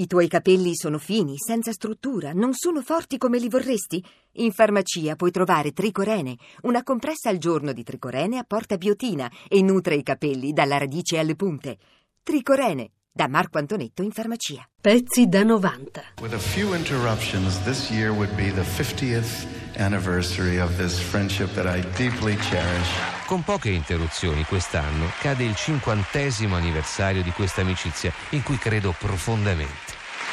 I 0.00 0.06
tuoi 0.06 0.28
capelli 0.28 0.74
sono 0.74 0.96
fini, 0.96 1.34
senza 1.36 1.72
struttura, 1.72 2.32
non 2.32 2.54
sono 2.54 2.80
forti 2.80 3.18
come 3.18 3.38
li 3.38 3.50
vorresti? 3.50 4.02
In 4.36 4.50
farmacia 4.50 5.14
puoi 5.14 5.30
trovare 5.30 5.72
Tricorene, 5.72 6.38
una 6.62 6.82
compressa 6.82 7.28
al 7.28 7.36
giorno 7.36 7.74
di 7.74 7.82
Tricorene 7.82 8.38
apporta 8.38 8.78
biotina 8.78 9.30
e 9.46 9.60
nutre 9.60 9.96
i 9.96 10.02
capelli 10.02 10.54
dalla 10.54 10.78
radice 10.78 11.18
alle 11.18 11.36
punte. 11.36 11.76
Tricorene, 12.22 12.92
da 13.12 13.28
Marco 13.28 13.58
Antonetto 13.58 14.00
in 14.00 14.12
farmacia. 14.12 14.66
Pezzi 14.80 15.28
da 15.28 15.42
90. 15.42 16.02
With 16.22 16.32
a 16.32 16.38
few 16.38 16.74
interruptions, 16.74 17.62
this 17.64 17.90
year 17.90 18.10
would 18.10 18.34
be 18.36 18.50
the 18.50 18.62
50th 18.62 19.46
anniversary 19.76 20.58
of 20.58 20.76
this 20.78 20.98
friendship 20.98 21.52
that 21.52 21.66
I 21.66 21.82
deeply 21.96 22.36
cherish. 22.36 22.88
Con 23.26 23.44
poche 23.44 23.70
interruzioni 23.70 24.44
quest'anno 24.44 25.06
cade 25.20 25.44
il 25.44 25.54
cinquantesimo 25.54 26.56
anniversario 26.56 27.22
di 27.22 27.30
questa 27.30 27.60
amicizia 27.60 28.12
in 28.30 28.42
cui 28.42 28.56
credo 28.56 28.92
profondamente. 28.98 29.90
We 29.92 29.96
met 29.96 30.28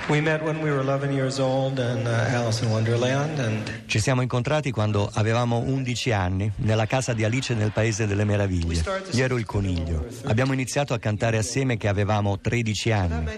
Ci 3.85 3.99
siamo 3.99 4.21
incontrati 4.21 4.69
quando 4.71 5.09
avevamo 5.13 5.59
11 5.59 6.11
anni, 6.11 6.51
nella 6.57 6.85
casa 6.85 7.13
di 7.13 7.23
Alice 7.23 7.53
nel 7.53 7.71
Paese 7.71 8.05
delle 8.05 8.25
Meraviglie. 8.25 8.83
Io 9.11 9.23
ero 9.23 9.37
il 9.37 9.45
coniglio. 9.45 10.05
Abbiamo 10.25 10.51
iniziato 10.51 10.93
a 10.93 10.99
cantare 10.99 11.37
assieme 11.37 11.77
che 11.77 11.87
avevamo 11.87 12.37
13 12.37 12.91
anni. 12.91 13.31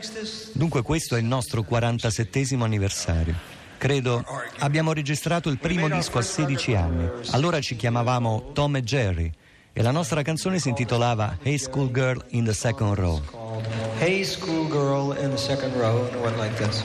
Dunque 0.54 0.82
questo 0.82 1.16
è 1.16 1.20
il 1.20 1.26
nostro 1.26 1.62
47 1.62 2.48
anniversario. 2.60 3.36
Credo 3.78 4.26
abbiamo 4.60 4.92
registrato 4.92 5.50
il 5.50 5.60
primo 5.60 5.88
disco 5.88 6.18
a 6.18 6.24
16 6.24 6.74
anni. 6.74 7.08
Allora 7.32 7.60
ci 7.62 7.76
chiamavamo 7.76 8.52
Tom 8.54 8.78
e 8.78 8.82
Jerry 8.82 9.32
e 9.72 9.82
la 9.84 9.92
nostra 9.92 10.24
canzone 10.24 10.58
si 10.58 10.70
intitolava 10.70 11.38
Hey 11.44 11.60
School 11.60 11.92
Girl 11.92 12.24
in 12.30 12.46
the 12.46 12.54
Second 12.54 12.96
Row. 12.96 13.45
Hey 13.62 14.24
Schoolgirl 14.24 15.14
in 15.14 15.32
the 15.32 15.38
Second 15.38 15.74
Row 15.78 16.04
and 16.04 16.16
it 16.16 16.22
went 16.22 16.38
like 16.38 16.58
this. 16.58 16.82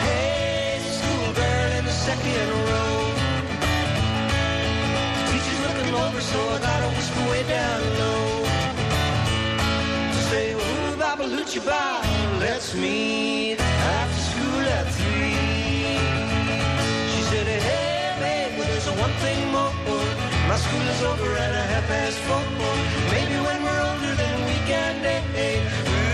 Hey 0.00 0.80
schoolgirl 0.80 1.72
in 1.78 1.84
the 1.84 1.90
second 1.90 2.48
row 2.70 3.12
Teacher's 5.28 5.60
looking 5.60 5.94
over 5.94 6.20
so 6.22 6.40
I 6.40 7.28
way 7.30 7.42
down 7.46 7.80
low 7.98 8.44
ooh, 10.54 10.96
Let's 12.40 12.74
meet 12.74 13.60
after 13.60 14.20
school 14.30 14.64
at 14.78 14.86
three 14.94 15.98
She 17.12 17.20
said, 17.28 17.46
hey, 17.46 18.16
babe, 18.18 18.66
there's 18.66 18.88
one 18.98 19.12
thing 19.20 19.52
more. 19.52 19.81
My 20.52 20.58
school 20.58 20.80
is 20.82 21.02
over 21.02 21.34
at 21.38 21.50
a 21.50 21.62
half 21.72 21.86
past 21.88 22.18
four. 22.28 22.44
Maybe 23.10 23.40
when 23.40 23.62
we're 23.64 23.80
older, 23.88 24.14
then 24.14 24.44
we 24.44 24.52
can 24.68 25.00
date. 25.00 25.24
Ooh, 25.88 26.12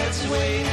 let's 0.00 0.24
wait. 0.32 0.64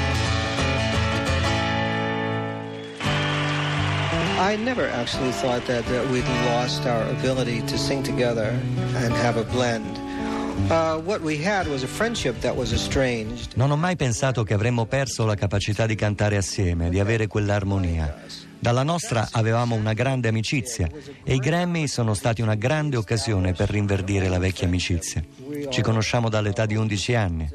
I 4.40 4.56
never 4.56 4.88
actually 4.88 5.34
thought 5.34 5.66
that, 5.68 5.86
that 5.88 6.08
we'd 6.08 6.24
lost 6.46 6.86
our 6.86 7.04
ability 7.10 7.62
to 7.64 7.78
sing 7.78 8.04
together 8.04 8.58
and 8.96 9.14
have 9.16 9.36
a 9.36 9.44
blend. 9.44 10.00
Uh, 10.72 10.98
what 11.00 11.20
we 11.20 11.36
had 11.36 11.68
was 11.68 11.84
a 11.84 11.88
friendship 11.88 12.40
that 12.40 12.56
was 12.56 12.72
estranged. 12.72 13.58
Non 13.58 13.70
ho 13.72 13.76
mai 13.76 13.98
pensato 13.98 14.46
che 14.46 14.54
avremmo 14.54 14.86
perso 14.86 15.26
la 15.26 15.36
capacità 15.36 15.86
di 15.86 15.96
cantare 15.96 16.38
assieme, 16.38 16.90
di 16.90 17.02
avere 17.02 17.28
quell'armonia. 17.28 18.48
Dalla 18.60 18.84
nostra 18.84 19.30
avevamo 19.32 19.76
una 19.76 19.94
grande 19.94 20.28
amicizia 20.28 20.90
e 21.24 21.34
i 21.34 21.38
Grammy 21.38 21.88
sono 21.88 22.14
stati 22.14 22.42
una 22.42 22.56
grande 22.56 22.98
occasione 22.98 23.54
per 23.54 23.70
rinverdire 23.70 24.28
la 24.28 24.38
vecchia 24.38 24.68
amicizia. 24.68 25.24
Ci 25.70 25.82
conosciamo 25.82 26.28
dall'età 26.28 26.66
di 26.66 26.76
11 26.76 27.16
anni. 27.16 27.50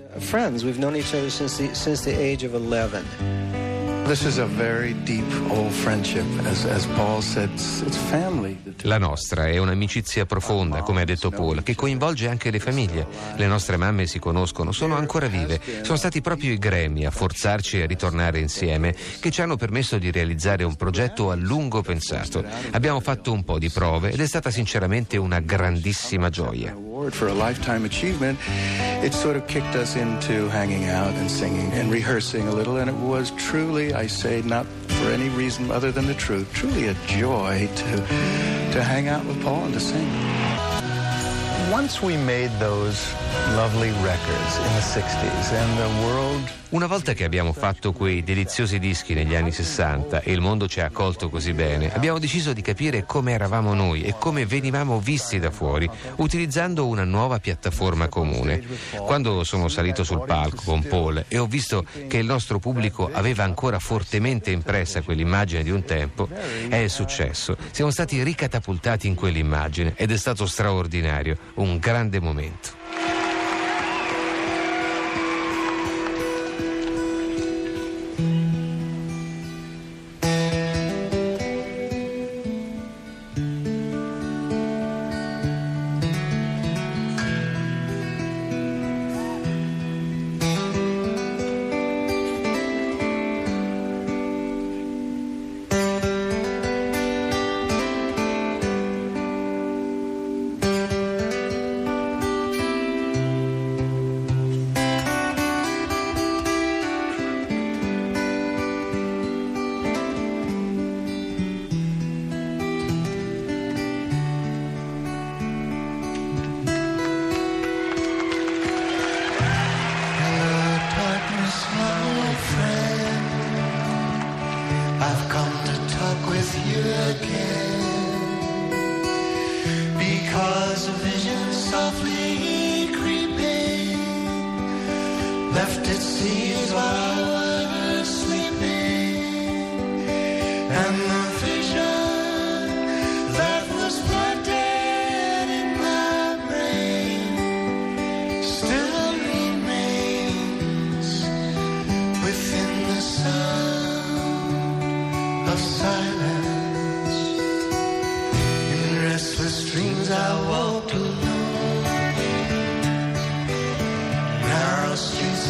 La 8.82 8.98
nostra 8.98 9.48
è 9.48 9.56
un'amicizia 9.56 10.26
profonda, 10.26 10.82
come 10.82 11.00
ha 11.00 11.04
detto 11.06 11.30
Paul, 11.30 11.62
che 11.62 11.74
coinvolge 11.74 12.28
anche 12.28 12.50
le 12.50 12.58
famiglie. 12.58 13.06
Le 13.36 13.46
nostre 13.46 13.78
mamme 13.78 14.06
si 14.06 14.18
conoscono, 14.18 14.72
sono 14.72 14.96
ancora 14.96 15.26
vive. 15.26 15.58
Sono 15.80 15.96
stati 15.96 16.20
proprio 16.20 16.52
i 16.52 16.58
Grammy 16.58 17.06
a 17.06 17.10
forzarci 17.10 17.80
a 17.80 17.86
ritornare 17.86 18.40
insieme, 18.40 18.94
che 19.20 19.30
ci 19.30 19.40
hanno 19.40 19.56
permesso 19.56 19.96
di 19.96 20.10
realizzare 20.10 20.64
un 20.64 20.76
progetto 20.76 21.30
a 21.30 21.34
lungo 21.34 21.80
pensato. 21.80 22.44
Abbiamo 22.72 23.00
fatto 23.00 23.32
un 23.32 23.42
po' 23.42 23.58
di 23.58 23.70
prove 23.70 24.10
ed 24.10 24.20
è 24.20 24.26
stata 24.26 24.50
sinceramente 24.50 25.16
una 25.16 25.40
grandissima 25.40 26.28
gioia. 26.28 26.76
Award 27.04 27.14
for 27.14 27.28
a 27.28 27.34
lifetime 27.34 27.84
achievement. 27.84 28.38
It 28.48 29.12
sort 29.12 29.36
of 29.36 29.46
kicked 29.46 29.76
us 29.76 29.94
into 29.94 30.48
hanging 30.48 30.86
out 30.86 31.12
and 31.12 31.30
singing 31.30 31.70
and 31.72 31.92
rehearsing 31.92 32.48
a 32.48 32.50
little, 32.50 32.78
and 32.78 32.88
it 32.88 32.96
was 32.96 33.30
truly, 33.32 33.92
I 33.92 34.06
say, 34.06 34.40
not 34.40 34.64
for 34.88 35.10
any 35.10 35.28
reason 35.28 35.70
other 35.70 35.92
than 35.92 36.06
the 36.06 36.14
truth, 36.14 36.50
truly 36.54 36.86
a 36.88 36.94
joy 37.06 37.68
to 37.76 37.96
to 38.72 38.82
hang 38.82 39.08
out 39.08 39.26
with 39.26 39.42
Paul 39.42 39.64
and 39.64 39.74
to 39.74 39.80
sing. 39.80 40.33
Una 46.74 46.86
volta 46.86 47.12
che 47.12 47.22
abbiamo 47.22 47.52
fatto 47.52 47.92
quei 47.92 48.24
deliziosi 48.24 48.80
dischi 48.80 49.14
negli 49.14 49.36
anni 49.36 49.52
60 49.52 50.22
e 50.22 50.32
il 50.32 50.40
mondo 50.40 50.66
ci 50.66 50.80
ha 50.80 50.86
accolto 50.86 51.28
così 51.28 51.52
bene, 51.52 51.94
abbiamo 51.94 52.18
deciso 52.18 52.52
di 52.52 52.62
capire 52.62 53.04
come 53.04 53.32
eravamo 53.32 53.74
noi 53.74 54.02
e 54.02 54.16
come 54.18 54.44
venivamo 54.44 54.98
visti 54.98 55.38
da 55.38 55.52
fuori, 55.52 55.88
utilizzando 56.16 56.86
una 56.88 57.04
nuova 57.04 57.38
piattaforma 57.38 58.08
comune. 58.08 58.60
Quando 58.96 59.44
sono 59.44 59.68
salito 59.68 60.02
sul 60.02 60.24
palco 60.26 60.62
con 60.64 60.82
Paul 60.82 61.24
e 61.28 61.38
ho 61.38 61.46
visto 61.46 61.84
che 62.08 62.18
il 62.18 62.26
nostro 62.26 62.58
pubblico 62.58 63.08
aveva 63.12 63.44
ancora 63.44 63.78
fortemente 63.78 64.50
impressa 64.50 65.02
quell'immagine 65.02 65.62
di 65.62 65.70
un 65.70 65.84
tempo, 65.84 66.28
è 66.68 66.88
successo. 66.88 67.56
Siamo 67.70 67.92
stati 67.92 68.20
ricatapultati 68.22 69.06
in 69.06 69.14
quell'immagine 69.14 69.92
ed 69.94 70.10
è 70.10 70.16
stato 70.16 70.44
straordinario, 70.46 71.36
un 71.64 71.78
grande 71.80 72.20
momento. 72.20 72.83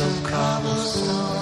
Of 0.04 0.22
cobblestone. 0.22 1.33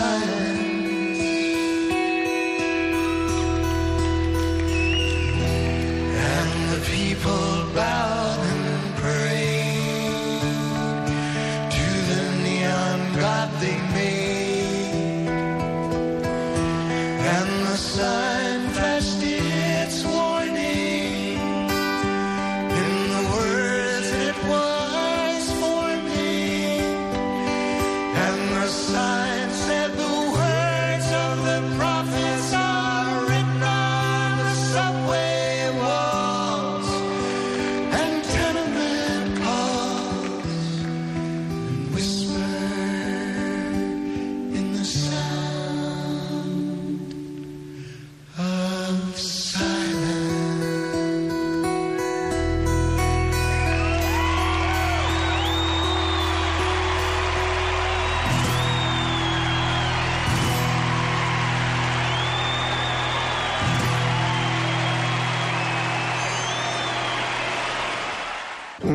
outside 0.00 0.47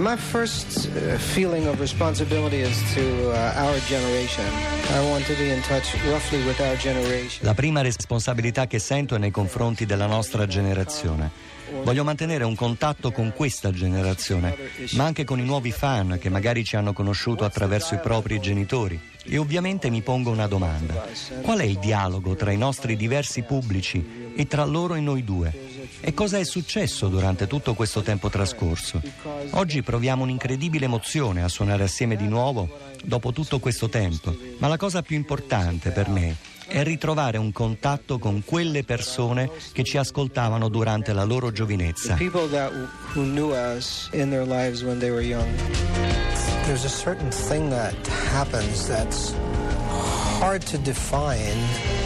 My 0.04 0.18
first 0.18 0.90
uh, 0.90 1.18
feeling 1.18 1.66
of 1.66 1.80
responsibility 1.80 2.60
is 2.60 2.78
to 2.94 3.32
uh, 3.32 3.54
our 3.56 3.80
generation. 3.88 4.44
I 4.92 5.00
want 5.10 5.26
to 5.28 5.34
be 5.36 5.50
in 5.50 5.62
touch 5.62 5.96
roughly 6.10 6.44
with 6.44 6.60
our 6.60 6.76
generation. 6.76 7.46
La 7.46 7.54
prima 7.54 7.82
responsabilità 7.82 8.68
che 8.68 8.80
sento 8.80 9.16
è 9.16 9.18
nei 9.18 9.32
confronti 9.32 9.86
della 9.86 10.06
nostra 10.06 10.46
generazione. 10.46 11.32
Voglio 11.86 12.04
mantenere 12.04 12.44
un 12.44 12.54
contatto 12.54 13.12
con 13.12 13.32
questa 13.34 13.72
generazione, 13.72 14.58
ma 14.92 15.06
anche 15.06 15.24
con 15.24 15.40
i 15.40 15.46
nuovi 15.46 15.72
fan 15.72 16.18
che 16.20 16.28
magari 16.28 16.66
ci 16.66 16.76
hanno 16.76 16.92
conosciuto 16.92 17.46
attraverso 17.46 17.94
i 17.94 18.00
propri 18.00 18.42
genitori. 18.42 19.00
E 19.24 19.38
ovviamente 19.38 19.90
mi 19.90 20.02
pongo 20.02 20.32
una 20.32 20.48
domanda. 20.48 21.08
Qual 21.42 21.60
è 21.60 21.64
il 21.64 21.80
dialogo 21.80 22.36
tra 22.36 22.52
i 22.52 22.58
nostri 22.58 22.98
diversi 22.98 23.44
pubblici 23.44 24.34
e 24.36 24.48
tra 24.48 24.66
loro 24.66 24.96
e 24.96 25.00
noi 25.00 25.24
due? 25.24 25.52
E 26.06 26.14
cosa 26.14 26.38
è 26.38 26.44
successo 26.44 27.08
durante 27.08 27.48
tutto 27.48 27.74
questo 27.76 28.02
tempo 28.02 28.28
trascorso? 28.30 29.02
Oggi 29.52 29.82
proviamo 29.84 30.24
un'incredibile 30.24 30.84
emozione 30.84 31.42
a 31.44 31.48
suonare 31.48 31.86
assieme 31.86 32.18
di 32.18 32.28
nuovo 32.28 32.68
dopo 33.06 33.32
tutto 33.32 33.60
questo 33.60 33.88
tempo, 33.88 34.36
ma 34.58 34.68
la 34.68 34.76
cosa 34.76 35.02
più 35.02 35.16
importante 35.16 35.92
per 35.92 36.10
me 36.10 36.36
è 36.68 36.84
ritrovare 36.84 37.38
un 37.38 37.54
contatto 37.54 38.20
con 38.20 38.44
quelle 38.44 38.84
persone 38.84 39.50
che 39.72 39.86
ci 39.86 39.98
ascoltavano 39.98 40.68
durante 40.68 41.14
la 41.14 41.24
loro 41.24 41.54
giovinezza. 41.54 42.18
There's 46.66 46.86
a 46.86 46.90
certain 46.90 47.30
thing 47.30 47.70
that 47.72 47.94
happens 48.34 48.88
that's 48.88 49.34
hard 50.40 50.64
to 50.72 50.78
define. 50.78 52.03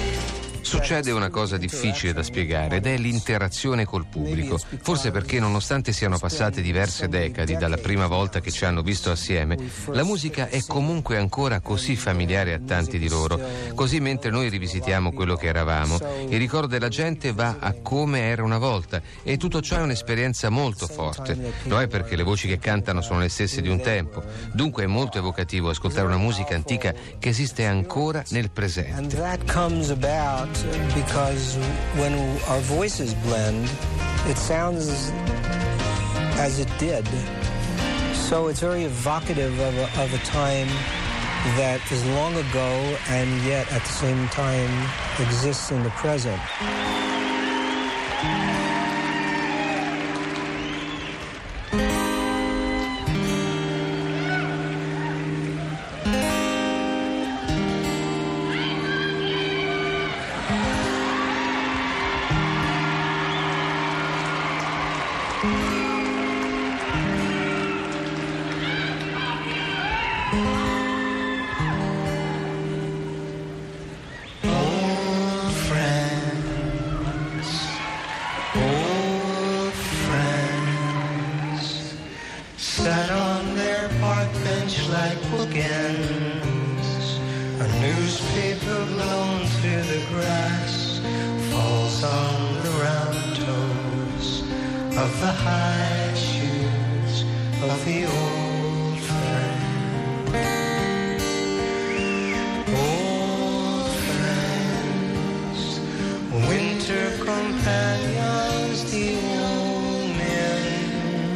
Succede 0.67 1.11
una 1.11 1.29
cosa 1.29 1.55
difficile 1.55 2.11
da 2.11 2.23
spiegare 2.23 2.75
ed 2.75 2.87
è 2.87 2.97
l'interazione 2.97 3.85
col 3.85 4.05
pubblico. 4.05 4.59
Forse 4.81 5.11
perché 5.11 5.39
nonostante 5.39 5.93
siano 5.93 6.19
passate 6.19 6.61
diverse 6.61 7.07
decadi 7.07 7.55
dalla 7.55 7.77
prima 7.77 8.05
volta 8.05 8.41
che 8.41 8.51
ci 8.51 8.65
hanno 8.65 8.81
visto 8.81 9.09
assieme, 9.09 9.57
la 9.93 10.03
musica 10.03 10.49
è 10.49 10.61
comunque 10.67 11.15
ancora 11.15 11.61
così 11.61 11.95
familiare 11.95 12.53
a 12.53 12.59
tanti 12.59 12.99
di 12.99 13.07
loro. 13.07 13.39
Così 13.75 14.01
mentre 14.01 14.29
noi 14.29 14.49
rivisitiamo 14.49 15.13
quello 15.13 15.37
che 15.37 15.47
eravamo, 15.47 15.99
il 16.27 16.37
ricordo 16.37 16.67
della 16.67 16.89
gente 16.89 17.31
va 17.31 17.55
a 17.59 17.73
come 17.81 18.23
era 18.23 18.43
una 18.43 18.57
volta 18.57 19.01
e 19.23 19.37
tutto 19.37 19.61
ciò 19.61 19.77
è 19.77 19.83
un'esperienza 19.83 20.49
molto 20.49 20.85
forte. 20.85 21.53
Lo 21.63 21.79
è 21.79 21.87
perché 21.87 22.17
le 22.17 22.23
voci 22.23 22.45
che 22.49 22.59
cantano 22.59 22.99
sono 23.01 23.19
le 23.19 23.29
stesse 23.29 23.61
di 23.61 23.69
un 23.69 23.79
tempo. 23.79 24.21
Dunque 24.51 24.83
è 24.83 24.87
molto 24.87 25.17
evocativo 25.17 25.69
ascoltare 25.69 26.07
una 26.07 26.17
musica 26.17 26.55
antica 26.55 26.93
che 27.17 27.29
esiste 27.29 27.65
ancora 27.65 28.21
nel 28.31 28.51
presente. 28.51 29.15
About 30.63 30.75
uh, 30.75 30.95
because 30.95 31.55
when 31.95 32.13
our 32.47 32.59
voices 32.61 33.13
blend, 33.15 33.69
it 34.25 34.37
sounds 34.37 35.11
as 36.39 36.59
it 36.59 36.69
did. 36.77 37.07
So 38.13 38.47
it's 38.47 38.59
very 38.59 38.83
evocative 38.83 39.59
of 39.59 39.77
a, 39.77 40.03
of 40.03 40.13
a 40.13 40.17
time 40.25 40.67
that 41.55 41.81
is 41.91 42.05
long 42.07 42.35
ago 42.35 42.97
and 43.09 43.29
yet 43.45 43.71
at 43.71 43.81
the 43.81 43.87
same 43.87 44.27
time 44.29 44.89
exists 45.19 45.71
in 45.71 45.81
the 45.83 45.89
present. 45.91 46.41
Through 88.67 89.81
the 89.83 90.01
grass 90.09 90.99
falls 91.51 92.03
on 92.03 92.53
the 92.63 92.69
round 92.83 93.35
toes 93.35 94.41
of 94.97 95.09
the 95.21 95.31
high 95.31 96.13
shoes 96.13 97.23
of 97.63 97.85
the 97.85 97.99
old 98.05 98.99
friend. 99.07 99.61
Old 102.75 103.91
friends, 104.09 105.61
winter 106.49 107.07
companions, 107.23 108.79
the 108.91 109.07
old 109.47 110.09
men, 110.23 111.35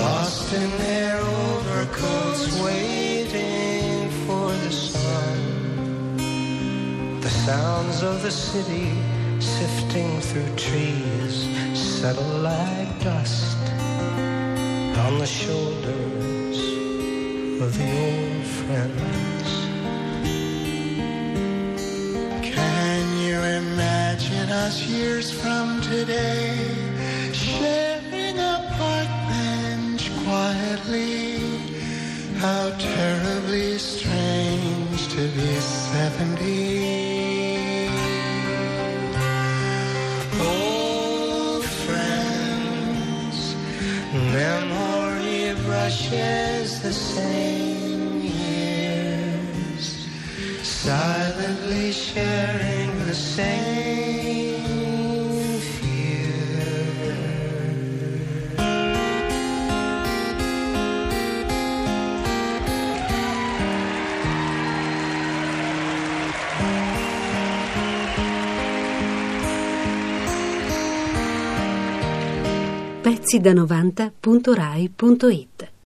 lost 0.00 0.52
in 0.54 0.70
their 0.78 1.18
overcoats, 1.18 2.44
waiting 2.62 2.97
sounds 7.48 8.02
of 8.02 8.22
the 8.22 8.30
city 8.30 8.92
sifting 9.40 10.20
through 10.20 10.54
trees 10.56 11.34
settle 11.72 12.34
like 12.50 12.90
dust 13.00 13.56
on 15.06 15.18
the 15.18 15.30
shoulders 15.40 16.58
of 17.64 17.70
the 17.78 17.88
old 18.04 18.44
friends. 18.58 19.48
Can 22.54 23.04
you 23.24 23.38
imagine 23.62 24.50
us 24.64 24.86
years 24.86 25.30
from 25.30 25.80
today 25.80 26.52
sharing 27.32 28.38
a 28.38 28.56
park 28.76 29.10
bench 29.30 30.02
quietly? 30.24 31.38
How 32.44 32.64
terribly 32.76 33.78
strange 33.78 35.00
to 35.14 35.22
be 35.36 35.50
70. 35.96 36.87
Silently 50.84 51.90
sharing 51.92 53.04
the 53.04 53.12
same 53.12 54.62
fear. 55.58 57.16
pezzi 73.02 73.40
da 73.40 73.52
90.rai.it 73.52 75.57